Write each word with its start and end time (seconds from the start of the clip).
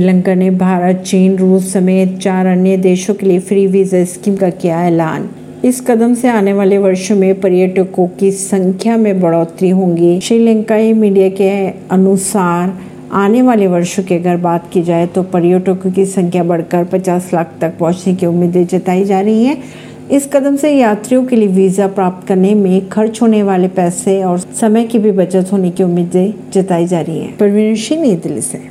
श्रीलंका 0.00 0.34
ने 0.34 0.50
भारत, 0.50 0.96
चीन, 0.96 1.36
रूस 1.36 1.72
समेत 1.72 2.16
चार 2.18 2.46
अन्य 2.46 2.76
देशों 2.76 3.14
के 3.14 3.26
लिए 3.26 3.38
फ्री 3.38 3.66
वीज़ा 3.66 4.04
स्कीम 4.04 4.36
का 4.36 4.48
किया 4.50 4.80
ऐलान। 4.86 5.28
इस 5.64 5.80
कदम 5.80 6.14
से 6.14 6.28
आने 6.28 6.52
वाले 6.52 6.78
वर्षों 6.78 7.16
में 7.16 7.40
पर्यटकों 7.40 8.06
की 8.20 8.30
संख्या 8.30 8.96
में 8.96 9.20
बढ़ोतरी 9.20 9.70
होगी। 9.70 10.20
श्रीलंकाई 10.20 10.92
मीडिया 10.92 11.28
के 11.28 11.50
अनुसार 11.90 12.72
आने 13.12 13.42
वाले 13.42 13.66
वर्षों 13.66 14.02
की 14.02 14.14
अगर 14.14 14.36
बात 14.36 14.70
की 14.72 14.82
जाए 14.82 15.06
तो 15.06 15.22
पर्यटकों 15.22 15.90
की 15.90 16.06
संख्या 16.06 16.44
बढ़कर 16.44 16.84
50 16.84 17.30
लाख 17.34 17.54
तक 17.60 17.78
पहुँचने 17.78 18.14
की 18.14 18.26
उम्मीदें 18.26 18.66
जताई 18.66 19.04
जा 19.04 19.20
रही 19.20 19.44
हैं। 19.44 19.62
इस 20.10 20.28
कदम 20.32 20.56
से 20.56 20.72
यात्रियों 20.72 21.24
के 21.24 21.36
लिए 21.36 21.48
वीज़ा 21.48 21.86
प्राप्त 21.86 22.26
करने 22.28 22.54
में 22.54 22.88
खर्च 22.88 23.22
होने 23.22 23.42
वाले 23.42 23.68
पैसे 23.68 24.22
और 24.22 24.38
समय 24.38 24.84
की 24.84 24.98
भी 24.98 25.12
बचत 25.12 25.52
होने 25.52 25.70
की 25.70 25.82
उम्मीदें 25.82 26.32
जताई 26.52 26.86
जा 26.86 27.00
रही 27.00 27.18
है। 27.18 27.32
परवीन 27.36 27.74
सिंह, 27.76 28.02
नई 28.02 28.16
दिल्ली 28.16 28.40
से। 28.40 28.68